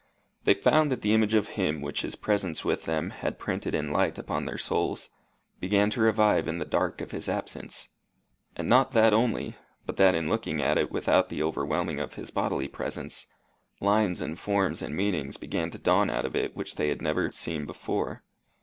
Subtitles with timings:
[0.45, 3.91] They found that the image of him which his presence with them had printed in
[3.91, 5.11] light upon their souls,
[5.59, 7.89] began to revive in the dark of his absence;
[8.55, 12.31] and not that only, but that in looking at it without the overwhelming of his
[12.31, 13.27] bodily presence,
[13.79, 17.31] lines and forms and meanings began to dawn out of it which they had never
[17.31, 18.23] seen before.